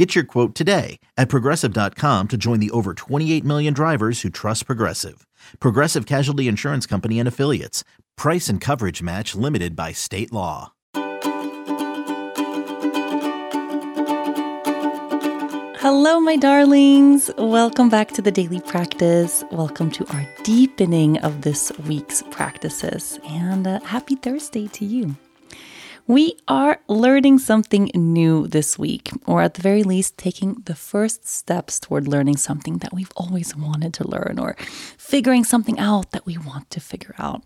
[0.00, 4.64] Get your quote today at progressive.com to join the over 28 million drivers who trust
[4.64, 5.26] Progressive.
[5.60, 7.84] Progressive Casualty Insurance Company and Affiliates.
[8.16, 10.72] Price and coverage match limited by state law.
[15.82, 17.30] Hello, my darlings.
[17.36, 19.44] Welcome back to the daily practice.
[19.52, 23.20] Welcome to our deepening of this week's practices.
[23.26, 25.16] And uh, happy Thursday to you.
[26.10, 31.24] We are learning something new this week, or at the very least, taking the first
[31.28, 34.56] steps toward learning something that we've always wanted to learn, or
[34.98, 37.44] figuring something out that we want to figure out.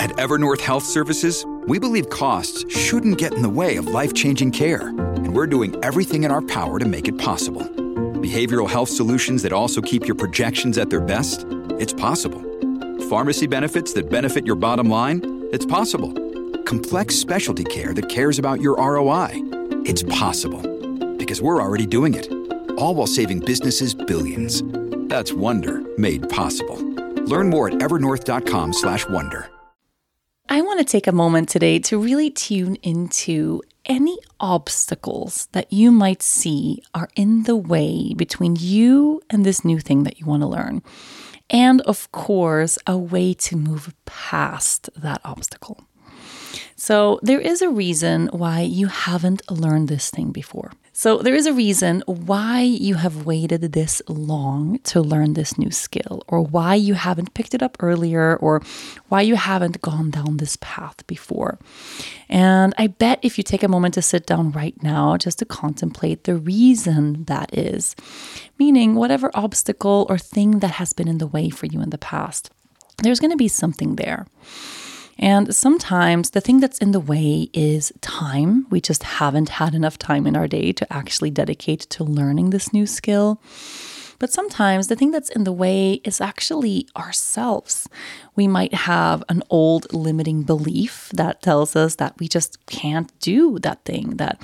[0.00, 4.50] At Evernorth Health Services, we believe costs shouldn't get in the way of life changing
[4.50, 7.62] care, and we're doing everything in our power to make it possible.
[8.20, 11.46] Behavioral health solutions that also keep your projections at their best?
[11.78, 12.53] It's possible
[13.14, 15.46] Pharmacy benefits that benefit your bottom line?
[15.52, 16.12] It's possible.
[16.64, 19.30] Complex specialty care that cares about your ROI?
[19.86, 20.60] It's possible.
[21.16, 22.26] Because we're already doing it.
[22.76, 24.64] All while saving businesses billions.
[25.08, 26.74] That's Wonder made possible.
[27.26, 29.48] Learn more at evernorth.com/wonder.
[30.48, 35.92] I want to take a moment today to really tune into any obstacles that you
[35.92, 40.42] might see are in the way between you and this new thing that you want
[40.42, 40.82] to learn
[41.50, 45.84] and of course, a way to move past that obstacle.
[46.76, 50.72] So, there is a reason why you haven't learned this thing before.
[50.96, 55.72] So, there is a reason why you have waited this long to learn this new
[55.72, 58.62] skill, or why you haven't picked it up earlier, or
[59.08, 61.58] why you haven't gone down this path before.
[62.28, 65.44] And I bet if you take a moment to sit down right now just to
[65.44, 67.96] contemplate the reason that is,
[68.56, 71.98] meaning whatever obstacle or thing that has been in the way for you in the
[71.98, 72.50] past,
[73.02, 74.28] there's going to be something there.
[75.18, 78.66] And sometimes the thing that's in the way is time.
[78.70, 82.72] We just haven't had enough time in our day to actually dedicate to learning this
[82.72, 83.40] new skill.
[84.18, 87.88] But sometimes the thing that's in the way is actually ourselves.
[88.36, 93.58] We might have an old limiting belief that tells us that we just can't do
[93.58, 94.40] that thing, that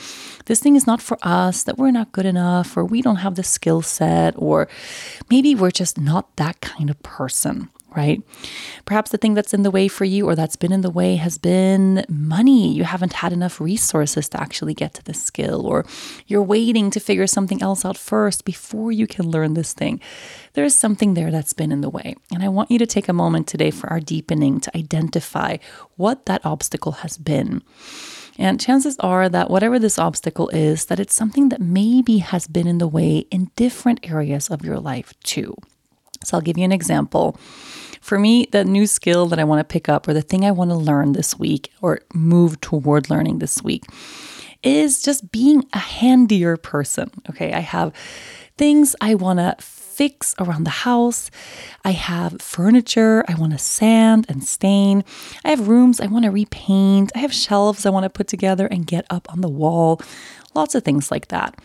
[0.47, 3.37] this thing is not for us, that we're not good enough, or we don't have
[3.37, 4.69] the skill set, or
[5.31, 8.23] maybe we're just not that kind of person right?
[8.85, 11.17] Perhaps the thing that's in the way for you or that's been in the way
[11.17, 12.73] has been money.
[12.73, 15.85] You haven't had enough resources to actually get to this skill, or
[16.27, 20.01] you're waiting to figure something else out first before you can learn this thing.
[20.55, 22.17] There is something there that's been in the way.
[22.33, 25.59] And I want you to take a moment today for our deepening to identify
[25.97, 27.63] what that obstacle has been.
[28.39, 32.67] And chances are that whatever this obstacle is, that it's something that maybe has been
[32.67, 35.55] in the way in different areas of your life too.
[36.25, 37.39] So I'll give you an example.
[38.01, 40.51] For me, the new skill that I want to pick up or the thing I
[40.51, 43.85] want to learn this week or move toward learning this week
[44.63, 47.11] is just being a handier person.
[47.29, 47.95] Okay, I have
[48.57, 49.57] things I want to
[50.01, 51.31] fix around the house.
[51.85, 55.05] I have furniture I want to sand and stain.
[55.45, 57.13] I have rooms I want to repaint.
[57.15, 60.01] I have shelves I want to put together and get up on the wall.
[60.55, 61.59] Lots of things like that.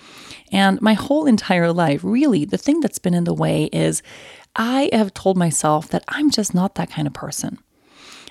[0.51, 4.03] And my whole entire life, really, the thing that's been in the way is
[4.55, 7.59] I have told myself that I'm just not that kind of person.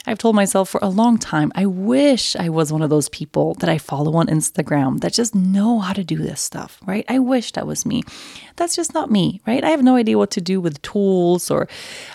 [0.06, 3.54] I've told myself for a long time, I wish I was one of those people
[3.54, 7.06] that I follow on Instagram that just know how to do this stuff, right?
[7.08, 8.02] I wish that was me.
[8.56, 9.64] That's just not me, right?
[9.64, 11.68] I have no idea what to do with tools or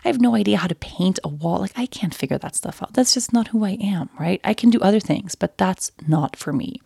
[0.05, 1.61] I have no idea how to paint a wall.
[1.61, 2.93] Like, I can't figure that stuff out.
[2.93, 4.39] That's just not who I am, right?
[4.43, 6.81] I can do other things, but that's not for me.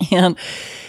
[0.12, 0.36] And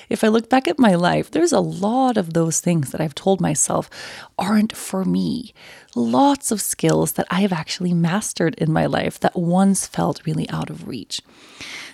[0.09, 3.15] if I look back at my life, there's a lot of those things that I've
[3.15, 3.89] told myself
[4.37, 5.53] aren't for me.
[5.95, 10.49] Lots of skills that I have actually mastered in my life that once felt really
[10.49, 11.21] out of reach.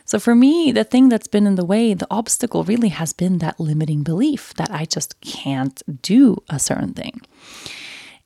[0.06, 3.40] So for me, the thing that's been in the way, the obstacle really has been
[3.40, 7.22] that limiting belief that I just can't do a certain thing.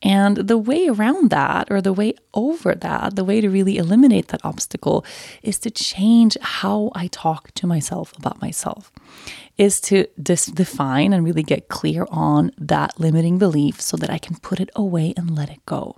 [0.02, 4.28] And the way around that, or the way over that, the way to really eliminate
[4.28, 5.04] that obstacle
[5.42, 8.90] is to change how I talk to myself about myself,
[9.58, 14.16] is to dis- define and really get clear on that limiting belief so that I
[14.16, 15.96] can put it away and let it go.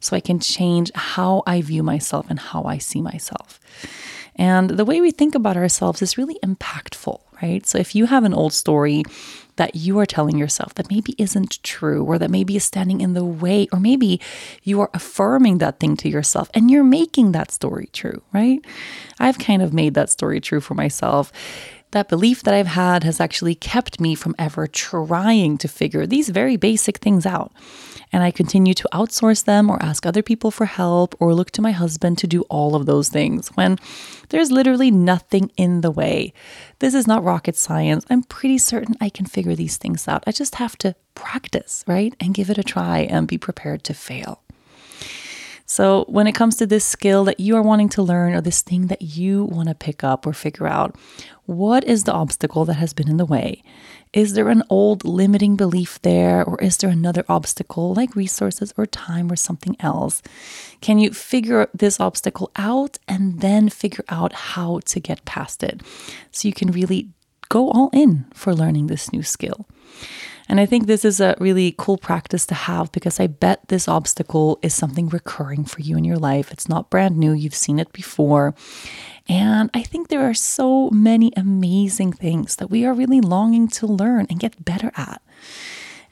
[0.00, 3.60] So I can change how I view myself and how I see myself.
[4.36, 7.64] And the way we think about ourselves is really impactful, right?
[7.64, 9.04] So if you have an old story
[9.56, 13.14] that you are telling yourself that maybe isn't true or that maybe is standing in
[13.14, 14.20] the way, or maybe
[14.62, 18.64] you are affirming that thing to yourself and you're making that story true, right?
[19.18, 21.32] I've kind of made that story true for myself.
[21.94, 26.28] That belief that I've had has actually kept me from ever trying to figure these
[26.28, 27.52] very basic things out.
[28.12, 31.62] And I continue to outsource them or ask other people for help or look to
[31.62, 33.78] my husband to do all of those things when
[34.30, 36.32] there's literally nothing in the way.
[36.80, 38.04] This is not rocket science.
[38.10, 40.24] I'm pretty certain I can figure these things out.
[40.26, 42.12] I just have to practice, right?
[42.18, 44.43] And give it a try and be prepared to fail.
[45.74, 48.62] So, when it comes to this skill that you are wanting to learn or this
[48.62, 50.94] thing that you want to pick up or figure out,
[51.46, 53.60] what is the obstacle that has been in the way?
[54.12, 58.86] Is there an old limiting belief there, or is there another obstacle like resources or
[58.86, 60.22] time or something else?
[60.80, 65.82] Can you figure this obstacle out and then figure out how to get past it
[66.30, 67.08] so you can really
[67.48, 69.66] go all in for learning this new skill?
[70.48, 73.88] And I think this is a really cool practice to have because I bet this
[73.88, 76.52] obstacle is something recurring for you in your life.
[76.52, 78.54] It's not brand new, you've seen it before.
[79.28, 83.86] And I think there are so many amazing things that we are really longing to
[83.86, 85.22] learn and get better at.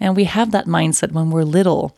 [0.00, 1.96] And we have that mindset when we're little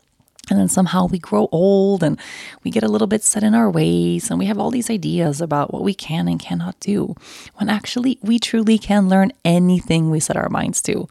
[0.49, 2.19] and then somehow we grow old and
[2.63, 5.41] we get a little bit set in our ways and we have all these ideas
[5.41, 7.15] about what we can and cannot do.
[7.55, 11.07] When actually we truly can learn anything we set our minds to.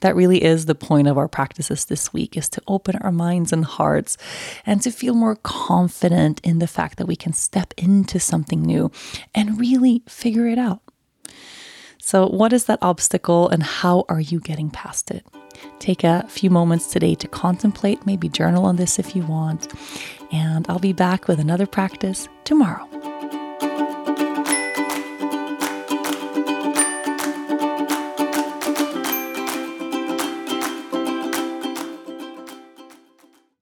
[0.00, 3.52] That really is the point of our practices this week is to open our minds
[3.52, 4.16] and hearts
[4.66, 8.90] and to feel more confident in the fact that we can step into something new
[9.34, 10.80] and really figure it out.
[12.04, 15.24] So, what is that obstacle and how are you getting past it?
[15.78, 19.72] Take a few moments today to contemplate, maybe journal on this if you want.
[20.32, 23.01] And I'll be back with another practice tomorrow.